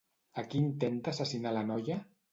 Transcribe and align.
A 0.41 0.43
qui 0.53 0.61
intenta 0.61 1.13
assassinar 1.17 1.55
la 1.59 1.65
noia? 1.71 2.03